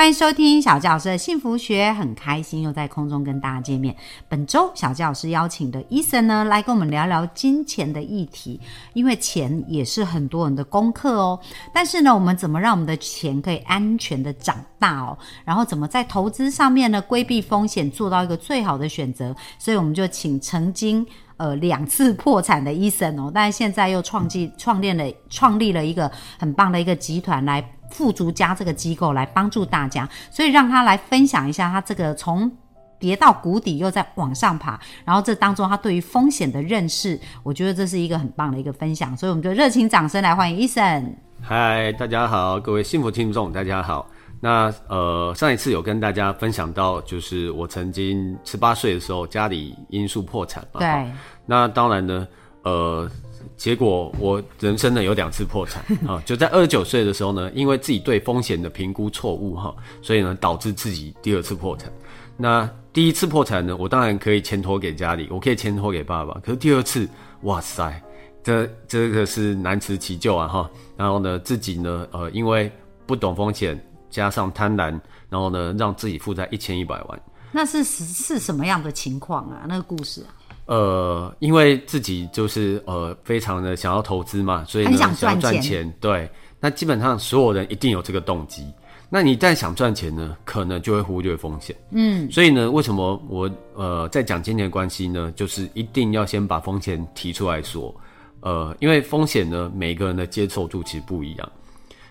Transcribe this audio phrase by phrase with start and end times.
[0.00, 3.94] 欢迎收听小教师的幸福学，很开心又在空中跟大家见面。
[4.30, 8.58] 本周小教师邀请的医生呢，来跟我们聊聊金钱的议题，
[8.94, 11.38] 因为钱也是很多人的功课哦。
[11.74, 15.18] 但是呢，我们怎么让我们的钱可以安全的长大哦？
[15.44, 19.36] 然后怎么在投资上面呢，规避风险，做到一个最好的选择？
[19.58, 27.62] 所以我们就请曾经呃两次破产的医生哦，但是现在又创建创立了创立了一个很棒的一个集团来。
[27.90, 32.50] 富足家这个机构来帮助大家，所以让他来分享一下他这个从
[32.98, 41.16] 跌到谷底又在往上爬，然后这当中他对于风险的认识，我觉得这是一个很棒的一个分享，所以我们就热情掌声来欢迎伊森。
[41.42, 44.06] 嗨，大家好，各位幸福听众，大家好。
[44.42, 50.80] 那呃，上一次有跟大家分享到，就是我曾经十八岁的时候家里因素破产嘛。
[50.80, 51.10] 对。
[51.46, 52.26] 那当然呢，
[52.62, 53.10] 呃。
[53.56, 61.90] 结果我人生呢有两次破产 啊，就在二十九岁的时候呢，因为自己对风险的评估错误哈，所以呢导致自己第二次破产。
[62.38, 66.34] 那第一次破产呢，我当然可以牵托给家里，我可以牵托给爸爸。
[66.40, 67.06] 可是第二次，
[67.42, 68.02] 哇塞，
[68.42, 70.70] 这这个是难辞其咎啊哈。
[70.96, 72.70] 然后呢，自己呢呃因为
[73.06, 77.22] 不懂风险，加上贪婪，然后呢让自己负债一千一百万。
[77.52, 79.66] 那是是是什么样的情况啊？
[79.68, 80.32] 那个故事啊？
[80.70, 85.92] 呃，因为自己就是呃，非常的想要投资嘛，所以呢想要赚钱。
[86.00, 88.64] 对，那基本上所有人一定有这个动机。
[89.08, 91.74] 那你一旦想赚钱呢，可能就会忽略风险。
[91.90, 95.32] 嗯，所以呢，为什么我呃在讲金钱关系呢？
[95.34, 97.92] 就是一定要先把风险提出来说。
[98.38, 101.52] 呃，因为风险呢，每个人的接受度其实不一样。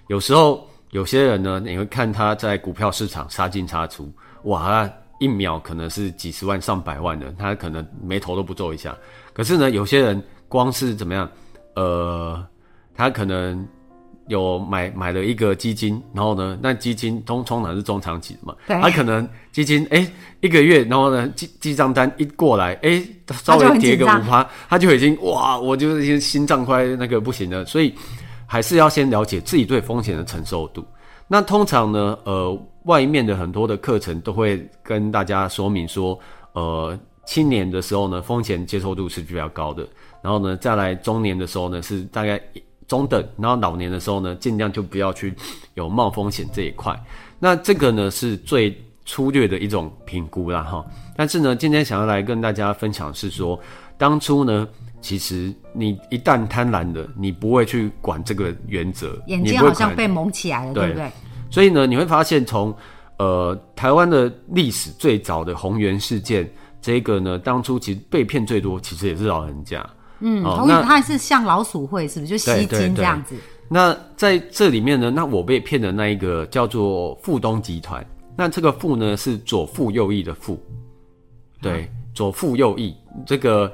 [0.08, 4.12] 有时候有些人呢，你会看他在股票市场杀进杀出，
[4.44, 4.86] 哇。
[5.20, 8.98] 一秒可能是几十万上百万的，他可能眉头都不皱一下。
[9.34, 11.30] 可是呢，有些人光是怎么样，
[11.76, 12.42] 呃，
[12.96, 13.68] 他可能
[14.28, 23.04] 有买买了一个基金，然后呢，那基金通通常是中长期的嘛，他可能基金哎一个月，然后呢记记账单一过来，哎
[23.44, 27.66] 稍微跌个五趴，他就已经哇，我就已经心脏快那个不行了。
[27.66, 27.94] 所以
[28.46, 30.86] 还是要先了解自己对风险的承受度。
[31.28, 32.58] 那通常呢，呃。
[32.90, 36.20] 外面的很多的课程都会跟大家说明说，
[36.54, 39.88] 呃，青年的时候呢，风险接受度是比较高的，
[40.24, 42.42] 然后呢，再来中年的时候呢，是大概
[42.88, 45.36] 中等，然后老年的时候呢，尽量就不要去
[45.76, 47.00] 有冒风险这一块。
[47.38, 50.84] 那这个呢，是最粗略的一种评估啦，哈。
[51.16, 53.60] 但是呢，今天想要来跟大家分享是说，
[54.00, 54.68] 当初呢，
[55.00, 61.12] 其实你一旦贪婪了，你不会去管这个原则，眼睛好像被蒙起来了，对不对？
[61.50, 62.76] 所以呢，你会发现从，
[63.18, 66.50] 呃，台湾的历史最早的红源事件，
[66.82, 69.84] 这个呢，当初其实被骗最多，其实也是老人家。
[70.20, 73.36] 嗯，那他是像老鼠会，是不是就吸金这样子？
[73.68, 78.06] 那在这里面呢，那我被骗的那一个叫做富东集团，
[78.36, 80.60] 那这个富呢是左富右翼的富，
[81.62, 82.96] 对，左富右翼
[83.26, 83.72] 这个，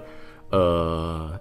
[0.50, 1.40] 呃。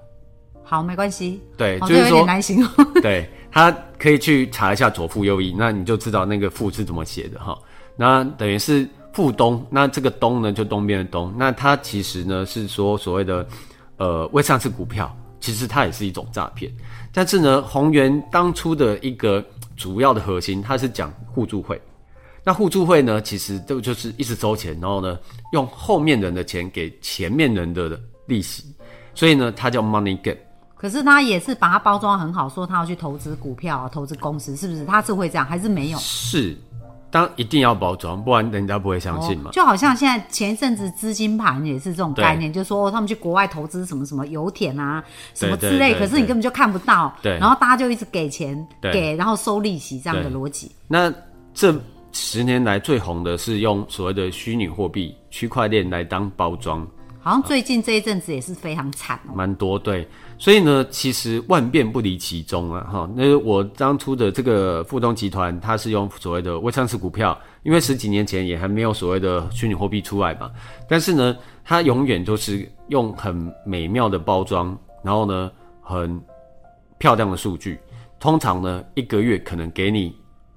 [0.64, 1.40] 好，没关系。
[1.56, 2.26] 对，就是说，
[3.02, 7.56] 对，他可以去查一下左富右翼，那你就知道那个富是怎么写的哈。
[7.96, 11.32] 那等于是富东，那这个东呢，就东边的东。
[11.36, 13.46] 那它其实呢是说所谓的
[13.98, 16.72] 呃未上市股票，其实它也是一种诈骗。
[17.12, 19.44] 但是呢，宏源当初的一个
[19.76, 21.80] 主要的核心，它是讲互助会。
[22.42, 25.16] 那互助会呢，其实就就是一直收钱，然后呢
[25.52, 28.64] 用后面人的钱给前面人的利息，
[29.14, 30.36] 所以呢它叫 money game。
[30.84, 34.84] 可是他也是把它包装很好，说他要去投资股票、啊投资公司，是不是？
[34.84, 35.96] 他是会这样，还是没有？
[35.96, 36.54] 是，
[37.10, 39.50] 当一定要包装，不然人家不会相信嘛。
[39.50, 45.02] 就好像现在前一阵子资金盘也是这种概念，就说他们去国外投资什么什么油田啊，
[45.32, 47.10] 什么之类，可是你根本就看不到。
[47.22, 47.38] 对。
[47.38, 50.70] 然后大家就一直给钱，给，然后收利息这样的逻辑。
[50.86, 51.10] 那
[51.54, 51.74] 这
[52.12, 56.86] 十年来最红的是用所谓的虚拟货币、区块链来当包装。
[57.22, 59.32] 好像最近这一阵子也是非常惨哦。
[59.34, 60.06] 蛮多对。
[60.38, 63.10] 所以呢，其实万变不离其宗啊，哈。
[63.14, 70.50] 那我当初的这个富东集团，它是用所谓的未上市股票，因为十几年前也还没有所谓的虚拟货币出来嘛。
[70.88, 75.50] 但是呢，它永远都是用很美妙的包装，然后呢，
[75.80, 76.20] 很
[76.98, 77.78] 漂亮的数据，
[78.18, 80.14] 通常呢，一个月可能给你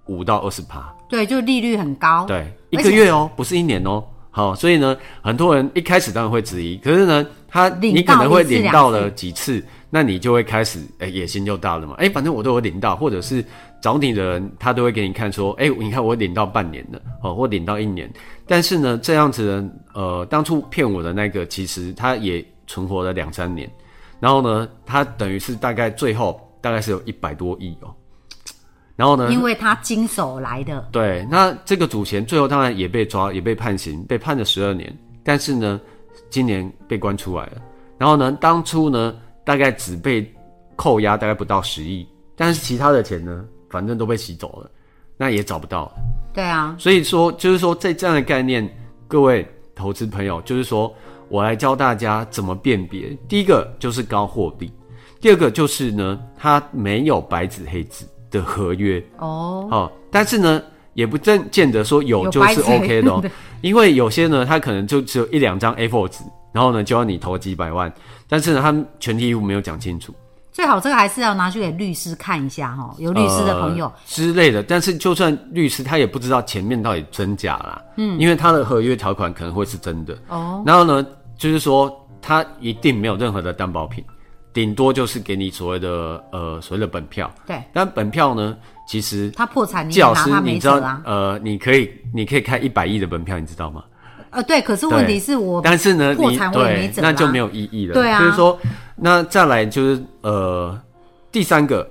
[0.07, 0.93] 五到二十趴。
[1.09, 2.25] 对，就利率很高。
[2.25, 4.03] 对，一个月哦，不是一年哦。
[4.29, 11.95] 好，所以呢，很多人一开始当然会质疑，可是呢，他你可能会领到了几次，那你就会开始，哎、野心就大了嘛。
[11.97, 13.43] 哎、反正我都有领到，或者是
[13.81, 18.11] 找你的人，他都会给你看说，哎、你看我领到半年了，哦，或领到一年。
[18.45, 23.69] 但是呢，这样子的，呃，当初骗我的那个，其实他也存活了两三年，
[24.19, 27.93] 然后呢，他等于是大概最后大概是有一百多亿哦。
[28.95, 34.91] 然后呢，因为他经手来的，对，那这个主嫌最后当然也被抓，也被判刑，被判了十二年。
[35.23, 35.79] 但是呢，
[36.29, 37.61] 今年被关出来了。
[37.97, 40.31] 然后呢，当初呢，大概只被
[40.75, 44.69] 扣押大概不到十亿，但是其他的钱呢，反正都被洗走了，
[45.17, 45.93] 那也找不到了。
[46.33, 48.67] 对啊，所以说，就是说，在这样的概念，
[49.07, 49.43] 各位
[49.73, 50.93] 投资朋友，就是说
[51.29, 53.09] 我来教大家怎么辨别。
[53.27, 54.71] 第一个就是高货币，
[55.19, 59.03] 第二个就是呢，它没有白纸黑字的合约。
[59.17, 60.61] 哦，哦，但是呢，
[60.93, 63.31] 也不正见得说有有就是 OK 的哦对，
[63.61, 67.91] 因为有些呢，他可能就只有一两张 A4 纸，然后呢就要你投几百万，
[68.27, 70.13] 但是呢，他们全体义务没有讲清楚，
[70.51, 73.85] 最好这个还是要拿去给律师看一下哈，有律师的朋友。
[73.85, 74.63] 呃、之类的。
[74.63, 81.05] 但是就算律师，他也不知道前面到底真假啦，嗯，因为他的合约条款可能会是真的，哦，然后呢，
[81.37, 84.03] 就是说他一定没有任何的担保品，
[84.51, 87.61] 顶多就是给你所谓的呃所谓的本票，对。
[87.71, 88.57] 但本票呢，
[88.87, 93.83] 其实他破产你季老师也拿他，你知道呃，你可以你可以开一百亿的门票，你知道吗？
[94.29, 97.93] 呃，对，可是问题是我但是呢，你破产我也没对那就没有意义了。
[97.93, 98.57] 对啊就是说，
[98.95, 100.79] 那再来就是呃，
[101.31, 101.87] 第三个，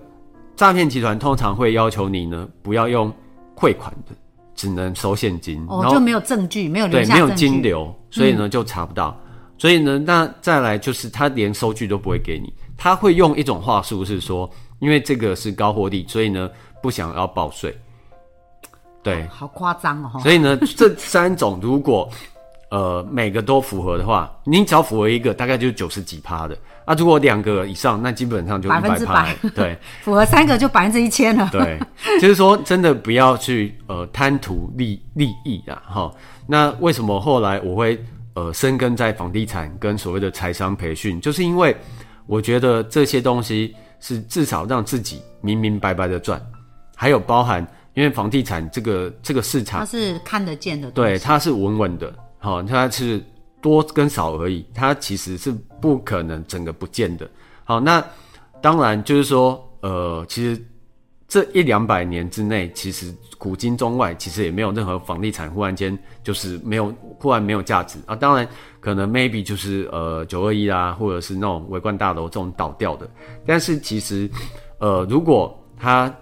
[0.57, 3.13] 诈骗集团通常会要求你呢不要用
[3.55, 4.15] 汇款的，
[4.55, 9.19] 只能收现金，然后哦就没有证据，没有留对没有金流，所以呢就查不到。
[9.59, 14.49] 所以呢，那再来就是他连收据都不会给你，他会用一种话术是说，
[14.81, 16.51] 因为这个是高获利，所以呢
[16.82, 17.76] 不想要报税。
[19.02, 22.11] 对，好夸张哦，所以呢，这三种如果
[22.69, 26.93] 呃每个都符合的话，你只要符合一个，大概就是九十几趴的啊。
[26.94, 29.37] 如果两个以上，那基本上就一百分之百。
[29.55, 31.78] 对 符合三个就百分之一千了，对，
[32.20, 35.81] 就是说真的不要去呃贪图利利益啊。
[35.87, 36.12] 哈，
[36.49, 41.75] 那为什么后来我会呃深耕在房地产跟所谓的财商培训，就是因为
[42.26, 46.44] 我觉得这些东西是至少让自己明明白白的赚，
[46.97, 47.65] 还有包含
[47.95, 49.87] 因为房地产这个这个市场它。
[49.87, 53.23] 是看得见的，对，它是稳稳的，好、它是
[53.61, 57.29] 多跟少而已，它其实是不可能整个不见的。
[57.65, 58.05] 好，那
[58.61, 60.61] 当然就是说，呃，其实
[61.29, 68.15] 这一两百年之内，其实古今中外，其实也没有任何房地产忽然间就是没有忽然没有价值啊。
[68.15, 68.47] 当然，
[68.81, 73.09] 可能 maybe 就是呃九二一啦，或者是那种围观大楼这种倒掉的，
[73.45, 74.31] 但是其实
[74.79, 76.15] 呃，如果它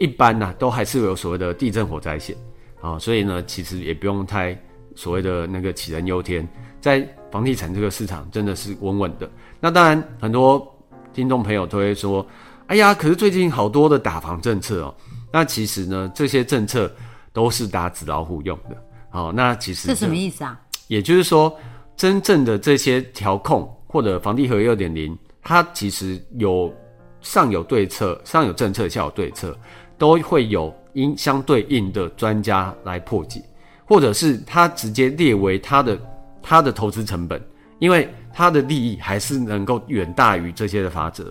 [0.00, 2.36] 一般呢、都还是有所谓的地震火灾险。
[2.80, 4.58] 啊、所以呢，其实也不用太
[4.96, 6.48] 所谓的那个杞人忧天，
[6.80, 9.30] 在房地产这个市场真的是稳稳的。
[9.60, 10.66] 那当然，很多
[11.12, 12.26] 听众朋友都会说
[12.68, 14.94] ：“哎呀，可是最近好多的打房政策哦。”
[15.30, 16.90] 那其实呢，这些政策
[17.34, 18.76] 都是打纸老虎用的。
[19.10, 20.58] 好、那其实这什么意思啊？
[20.88, 21.54] 也就是说，
[21.96, 26.74] 真正的这些调控或者房地合二点零，它其实有
[27.20, 29.54] 上有对策，上有政策，下有对策，
[30.00, 33.40] 都会有应相对应的专家来破解，
[33.84, 36.00] 或者是他直接列为他的
[36.40, 37.38] 他的投资成本，
[37.80, 41.30] 因为他的利益还是能够远大于这些的法则。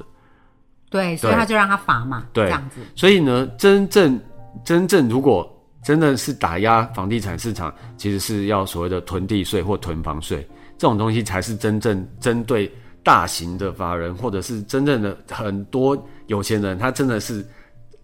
[0.91, 2.45] 对，所以他就让他罚嘛，对。
[2.45, 4.19] 这样子，所以呢，真正
[4.63, 5.51] 真正如果
[5.83, 10.47] 真的是打压房地产市场，其实是要所谓的囤地税或囤房税
[10.77, 12.71] 这种东西，才是真正针对
[13.03, 15.97] 大型的法人，或者是真正的很多
[16.27, 17.43] 有钱人，他真的是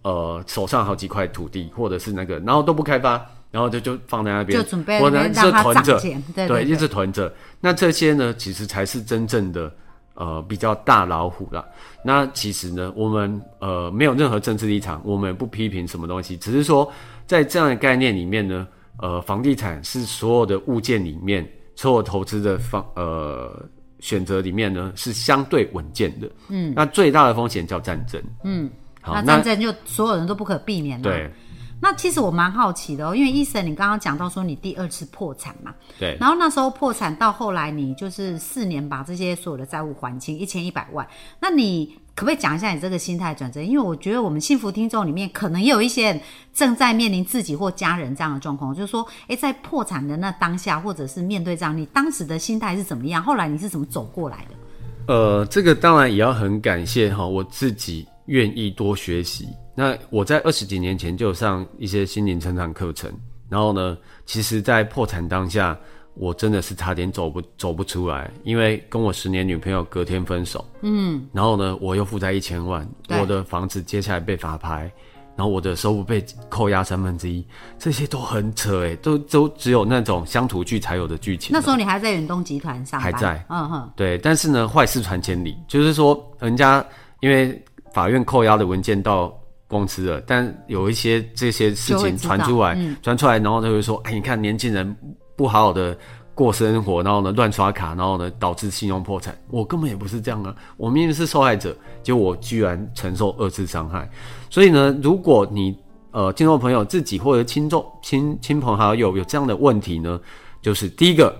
[0.06, 3.20] 呃手上好几块土地，或者是那个，然后都不开发，
[3.50, 6.00] 然后就就放在那边，就准备或者让它是囤着
[6.46, 7.32] 对一直囤着。
[7.60, 9.72] 那这些呢，其实才是真正的
[10.14, 11.64] 呃比较大老虎啦。
[12.04, 16.88] 那其实呢，我们呃没有任何政治立场，我们不批评什么东西，只是说
[17.26, 21.44] 在这样的概念里面呢，呃，房地产是所有的物件里面，
[21.74, 23.60] 所有投资的方呃
[23.98, 26.30] 选择里面呢是相对稳健的。
[26.48, 28.22] 嗯，那最大的风险叫战争。
[28.44, 31.02] 嗯，好，那那战争就所有人都不可避免了。
[31.02, 31.30] 对
[31.78, 41.06] 那其实我蛮好奇的哦，因为医生你刚刚讲到说你第二次破产嘛，对然后那时候破产到后来你就是四年把这些所有的债务还清一千一百万，
[41.38, 43.60] 那你可不可以讲一下你这个心态转折？
[43.60, 46.20] 因为我觉得我们幸福听众里面可能也有一些人
[46.54, 53.22] 正在面临自己或家人这样的状况，就是说，诶，在破产的那当下，或者是面对这样，你当时的心态是怎么样？
[53.22, 55.14] 后来你是怎么走过来的？
[55.14, 59.48] 呃，这个当然也要很感谢哈，我自己愿意多学习。
[59.74, 63.12] 那我在二十几年前就有上一些心灵成长课程，
[63.48, 65.78] 然后呢，其实，在破产当下，
[66.14, 72.88] 我真的是差点走不走不出来，因为跟我十年女朋友隔天分手，嗯，然后呢，我又负债一千万，
[73.20, 74.90] 我的房子接下来被法拍，
[75.36, 77.46] 然后我的收入被扣押三分之一，
[77.78, 81.50] 这些都很扯哎，都都只有那种乡土剧才有的剧情。
[81.52, 83.44] 那时候你还在远东集团上班，还在。
[83.50, 86.82] 嗯哼，对，但是呢，坏事传千里，就是说，人家
[87.20, 87.62] 因为
[87.96, 89.34] 法院扣押的文件到
[89.66, 94.94] 公司了，但有一些这些事情传出来，传、出来，然后他会说，哎，你看年轻人
[95.34, 95.96] 不好好的
[96.34, 99.34] 过生活，然后呢乱刷卡，然后呢导致信用破产。
[99.48, 104.06] 我根本也不是这样啊，我明明是受害者，结果我居然承受二次伤害。
[104.50, 105.74] 所以呢，如果你
[106.10, 110.20] 呃听众朋友自己或者亲众亲亲朋好友有这样的问题呢，
[110.60, 111.34] 就是第一个，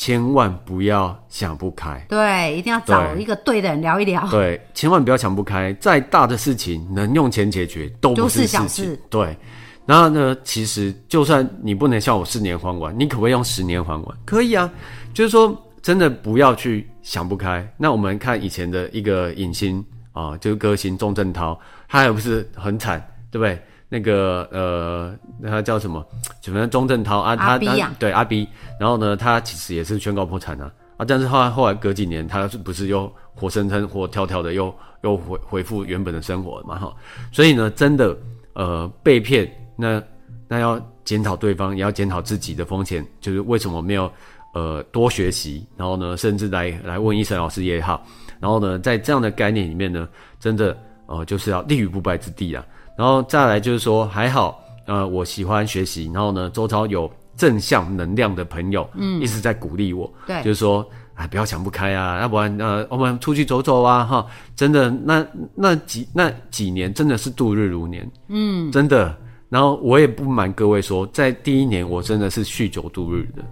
[0.00, 2.02] 千万不要想不开。
[2.08, 4.26] 对，一定要找一个对的人聊一聊。
[4.30, 8.86] 对，千万不要想不开，再大的事情能用钱解决都不都是事小情。
[8.86, 9.36] 事对，
[9.84, 14.18] 然后呢，其实就算你不能像我四年还完，你可不可以用十年还完？
[14.24, 14.72] 可以啊，
[15.12, 17.70] 就是说真的不要去想不开。
[17.76, 23.62] 那我们看以前的一个影星啊、就是歌星钟镇涛，他也不是很惨，对不对？
[23.92, 26.06] 那个呃，那他叫什么？
[26.40, 27.34] 什么钟镇涛啊？
[27.34, 31.04] 他他对阿 B，然后呢，他其实也是宣告破产啊啊！
[31.04, 36.94] 但是后来后来隔几年，他是不是又活生生活跳跳的又又回恢复原本的生活了嘛哈？
[37.32, 38.16] 所以呢，真的
[38.52, 40.00] 呃被骗，那
[40.46, 44.08] 那要检讨对方，也要检讨自己的风险，就是为什么没有
[44.54, 48.06] 呃多学习，然后呢，甚至来来问医生老师也好，
[48.38, 52.64] 然后呢，在这样的概念里面呢，真的呃就是要立于不败之地啊。
[53.00, 69.16] 然后再来就是说，还好，呃，我喜欢学习，然后呢，周遭有正向能量的朋友，嗯，一直在鼓励我，对就是说，哎，不要想不开啊，要不然呃，我们出去走走啊，哈，真的，那那几那几年真的是度日如年，嗯，真的。
[69.48, 73.42] 然后我也不瞒各位说，在第一年我真的是酗酒度日的，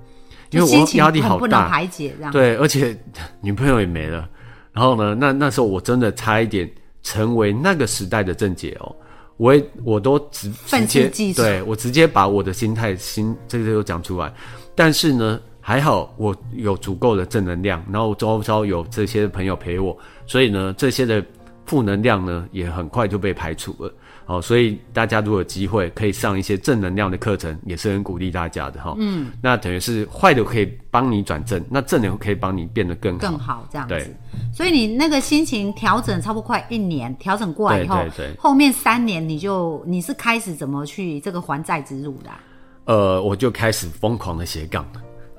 [0.50, 2.30] 因为我压力好很不能大，排解这样。
[2.30, 2.94] 对，而且
[3.40, 4.28] 女朋友也没了。
[4.72, 6.70] 然后呢，那那时候我真的差一点
[7.02, 8.94] 成为那个时代的正解哦。
[9.38, 14.30] 我也我都直直接对我直接把我的心态心这些都讲出来。
[14.74, 21.24] 但是呢，还好我有足够的正能量，然后周遭有这些朋友陪我，所以呢，这些的
[21.68, 23.92] 负能量呢也很快就被排除了。
[24.26, 28.94] 哦，所以大家如果有机会可以上一些正能量的课程，也是很鼓励大家的哈。
[28.98, 33.18] 嗯，那等于是坏的可以帮你转正，那正的可以帮你变得更好。
[33.20, 34.14] 更好这样对子。
[34.52, 42.40] 所以你那个心情调整差不多快一年，调整过来以后，对对对后面三年你就你是开始怎么去这个还债之路的啊、
[42.84, 44.86] 呃，我就开始疯狂的斜杠。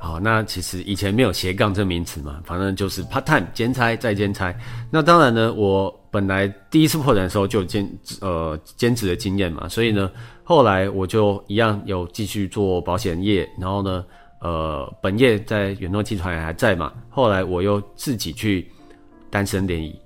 [0.01, 4.55] 好，那其实以前没有斜杠这名词嘛，反正就是 part time 兼差再兼差。
[4.89, 7.89] 那当然呢，我本来第一次破产的时候就有兼
[8.21, 10.09] 呃兼职的经验嘛，所以呢，
[10.43, 14.03] 后来我就一样有继续做保险业，然后呢，
[14.41, 18.67] 呃，本业在远东集团还在嘛，后来我又自己去
[19.29, 19.97] 单身联谊。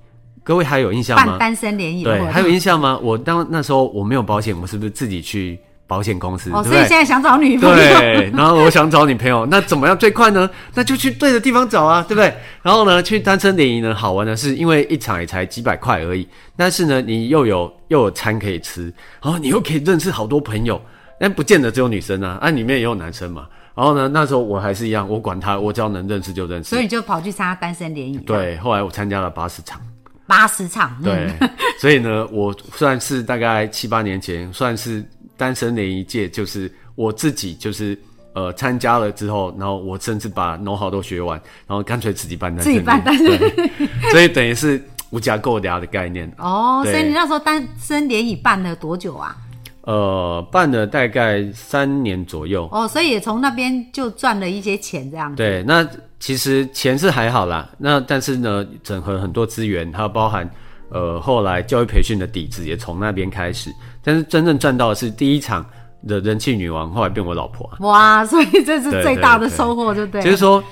[0.44, 1.26] 各位还有印象吗？
[1.26, 3.00] 办单身联谊对，还有印象吗？
[3.02, 6.50] 我当那时候我没有保险，我是不是自己去保险公司？
[6.52, 6.98] 哦，对对所以现？
[6.98, 10.50] 在想找女朋友，对，然后我想找女朋友，那怎么样最快呢？
[10.74, 12.34] 那就去对的地方找啊，对不对？
[12.62, 20.82] 然后呢，去单身联谊呢，好玩的是，因为一场也才几百块而已，但是呢，你又有又有餐可以吃，然后你又可以认识好多朋友，
[21.20, 23.48] 但不见得只有女生啊，啊，里面也有男生嘛。
[23.76, 26.84] 然后呢，那时候我还是一样，我管他，我只要能认识就认识所以。
[26.84, 29.82] 你就跑去参加单身联谊，，对，后来我参加了八十场。
[30.26, 31.06] 八十场，嗯
[31.40, 31.50] 对，
[31.80, 35.04] 所以呢，我算是大概七八年前，算是
[35.38, 37.98] 单身联谊界，就是我自己就是
[38.34, 43.40] 呃参加了之后，然后我甚至把 know how 都学完，然后干脆自己办单身自己办单身，
[44.12, 46.32] 所以等于是无家购家的概念。
[46.38, 49.36] 哦，所以你那时候单身联谊办了多久啊？
[49.82, 52.70] 呃，办了大概三年左右。
[52.72, 55.36] 哦，所以也从那边就赚了一些钱，这样子。
[55.36, 55.86] 对，那
[56.22, 60.50] 其实钱是还好啦，那但是呢，整合很多资源，还有包含
[60.94, 63.70] 呃后来教育培训的底子也从那边开始，
[64.04, 65.66] 但是真正赚到的是第一场
[66.08, 67.78] 的人气女王，后来变我老婆啊。
[67.80, 70.22] 哇，所以这是最大的收获，对不对？
[70.22, 70.64] 就是说，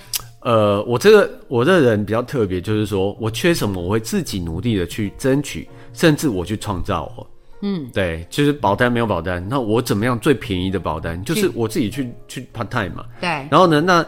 [0.41, 7.27] 呃，我这个我这个人比较特别，就是说我缺什么，我会自己努力的去争取，甚至我去创造哦。
[7.63, 11.23] 嗯，对，就是保单没有保单，那我怎么样最便宜的保单？
[11.23, 13.05] 就是我自己去去 part time 嘛。
[13.19, 14.03] 对，然后呢，那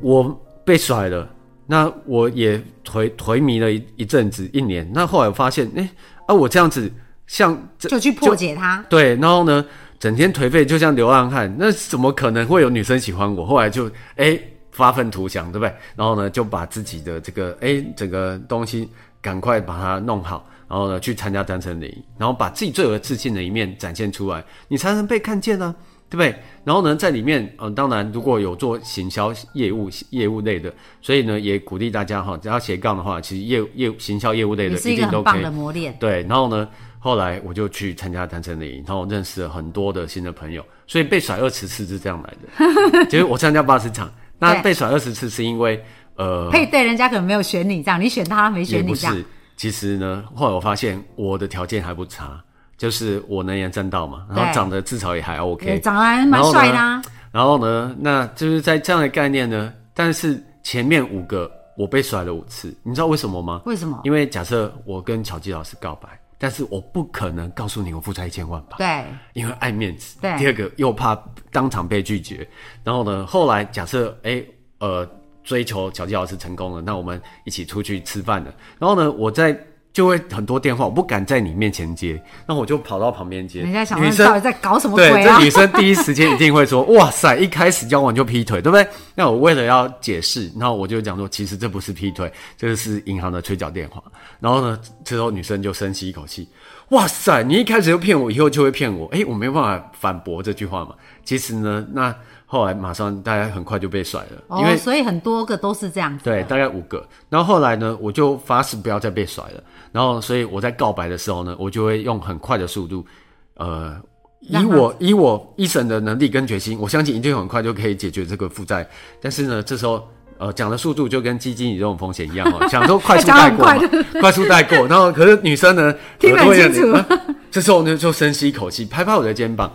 [0.00, 0.24] 我
[0.64, 1.28] 被甩了，
[1.66, 4.88] 那我也颓颓靡了一一阵子，一年。
[4.94, 5.88] 那后来我发现，哎、
[6.26, 6.90] 啊，我这样子
[7.26, 8.84] 像就去破解它。
[8.88, 9.64] 对，然后呢，
[9.98, 13.46] 整天颓废，就像流浪汉，那怎么可能会有女生喜欢我？
[13.46, 14.38] 后来就哎、
[14.72, 15.74] 发愤图强，对不对？
[15.96, 18.88] 然后呢，就把自己的这个哎、整个东西
[19.22, 25.74] 赶快把它弄好，然后呢去参加单身联谊，然后把自己最有自信的一面展现出来，你才能被看见啊。
[26.08, 26.34] 对不对？
[26.64, 35.50] 然后呢，在里面，嗯、当然如果有做行销业务业务类的，所以呢，也鼓励大家哈，只要斜杠的话，其实业务业务行销业务类的一一定都可以的。
[35.50, 35.94] 磨练。
[35.98, 36.68] 对，然后呢，
[36.98, 43.04] 后来我就去参加单身的营，然后认识了很多的新的朋友，所以被甩二十次是这样来的。
[43.06, 45.84] 其 实我参加八十场，那被甩二十次是因为
[46.16, 49.14] 呃，配对人家可能没有选你这样，你选他，他没选你这样。
[49.14, 49.24] 是，
[49.56, 52.42] 其实呢，后来我发现我的条件还不差，
[52.76, 57.00] 就是我能言正道嘛，然后长得至少也还 OK，长得还蛮帅的、啊，
[57.30, 63.62] 然后呢，那就是在这样的概念呢，但是前面五个我被甩了五次，你知道为什么吗？
[63.64, 64.00] 为什么？
[64.04, 69.04] 因为假设我跟巧基老师告白，但是我不可能告诉你我负债一千万吧，对，
[69.34, 70.18] 因为爱面子。
[70.20, 71.16] 对第二个又怕
[71.52, 72.46] 当场被拒绝，
[72.82, 74.44] 然后呢，后来假设哎
[74.78, 75.08] 呃
[75.44, 79.56] 追求巧基老师成功了，那我们一起出去吃饭了，然后呢，我在。
[79.94, 83.60] 就会很多电话，我不敢在你面前接，那我就跑到旁边接。
[83.60, 85.38] 人家想女生问到底在搞什么，鬼啊？
[85.38, 88.84] 这女生第一时间一定会说：“哇塞，一开始交往就劈腿，对不对？”
[89.14, 94.02] 那我为了要解释，然后我就讲说，其实这不是劈腿，这个是银行的催缴电话。
[94.40, 96.48] 然后呢，之后女生就深吸一口气
[96.90, 100.96] ：“哇塞，你一开始就骗我，以后就会骗我。”诶，我没有办法反驳这句话嘛。
[101.22, 102.12] 其实呢，那
[102.46, 106.24] 后来马上大家很快就被甩了，因为哦，所以很多个都是这样子。
[106.24, 107.06] 对，大概五个。
[107.28, 109.62] 然后后来呢，我就发誓不要再被甩了。
[109.94, 113.06] 然后，所以我在告白的时候呢，我就会用很快的速度，
[113.54, 113.96] 呃，
[114.40, 118.84] 以我以我一审的能力跟决心，我相信一定很快就可以解决这个负债。
[119.22, 120.02] 但是呢，这时候。
[120.36, 123.64] 呃，讲的速度就跟基金你这种风险一样哦， 讲说快速带过
[124.20, 124.76] 快速带过。
[124.88, 127.20] 然后，可是女生呢，听得耳朵有很清楚点啊
[127.52, 129.70] 这时候呢，就深吸一口气，拍拍我的肩膀，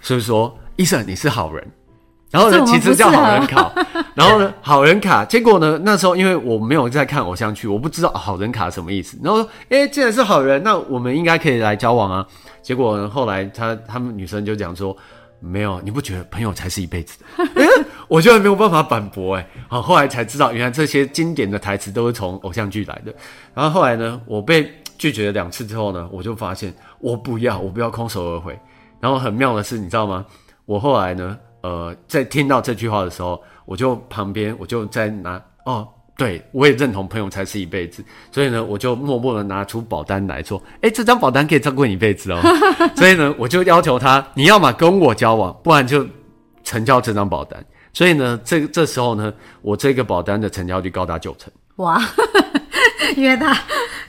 [0.00, 1.66] 所以说：“医生，你是好人。”
[2.30, 3.72] 然后呢，其实叫好人卡，
[4.14, 9.16] 然后呢，好人卡，结果呢，那时候因为我没有在看偶像剧，我不知道好人卡什么意思。
[9.22, 12.26] 然后说，哎，既然是好人，那我们应该可以来交往啊。
[12.62, 14.94] 结果呢，后来他他们女生就讲说，
[15.38, 17.44] 没有，你不觉得朋友才是一辈子的？
[17.62, 17.68] 诶
[18.08, 23.14] 我居然没有办法反驳，哎，好，后来才知道，原来这些经典的台词都是从偶像剧来的。
[23.54, 24.68] 然后后来呢，我被
[24.98, 28.58] 拒绝了两次之后呢，我就发现我不要，我不要空手而回。
[29.00, 30.24] 然后很妙的是，你知道吗？
[30.64, 42.40] 我后来呢，呃，在听到这句话的时候，我就旁边我就在拿哦，对我也认同朋友才是一辈子，所以呢，我就默默的拿出保单来说，哎，这张保单可以照顾你一辈子哦。
[42.94, 46.06] 所以呢，我就要求他，你要么跟我交往，不然就
[46.62, 47.64] 成交这张保单。
[47.92, 51.52] 所以呢，这这时候呢，我这个保单的成交率高达九成。
[51.76, 52.00] 哇，
[53.16, 53.52] 因为他，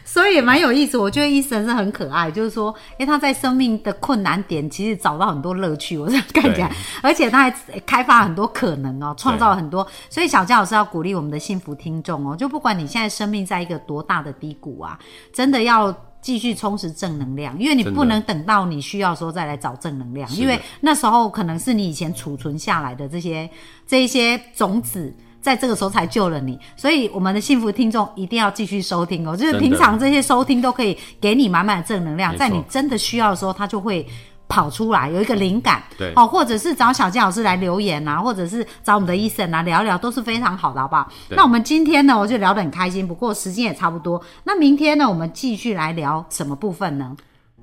[0.08, 0.98] 所以也蛮有意思。
[0.98, 5.98] 我觉得医生是很可爱，就是说，因为他在生命的困难点，其实找到很多乐趣。
[5.98, 6.72] 我这样看起来，
[7.04, 9.86] 而且他还开发很多可能哦，创造了很多。
[10.10, 14.98] 所以小佳老师要鼓励我们的幸福听众哦，就不管你现在生命在一个多大的低谷啊，
[15.34, 15.94] 真的要。
[16.20, 23.50] 继续充实正能量，因为你不能等到你需要的时候再来找正能量，因为那时候可能是你以前储存下来的这些
[23.86, 25.16] 这一些种子，
[25.48, 26.60] 在这个时候才救了你。
[26.76, 34.06] 所以我们的幸福听众一定要继续收听哦，就是平常这些收听都可以给你满满的正能量，在你真的需要的时候，它就会。
[34.50, 41.12] 跑出来有一个灵感，对哦，或者是找小金老师来留言啊，或者是找我们的医生啊聊一聊，都是非常好的，好不好？
[41.32, 44.24] 那我们今天呢，我就聊得很开心，不过时间也差不多。
[44.46, 47.14] 那明天呢，我们继续来聊什么部分呢？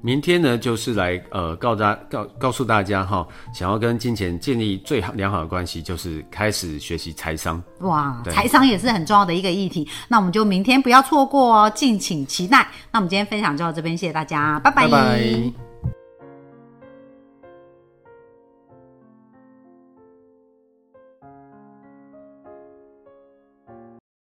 [0.05, 7.61] 明天呢，就是来呃告大告告诉大家哈，想要跟金钱建立最好良好的关系，就是开始学习财商。
[7.81, 12.69] 哇，财商也是很重要的一个议题，那我们就明天不要错过哦，敬请期待。
[12.93, 15.64] 那我们今天分享就到这边，谢谢大家，拜拜拜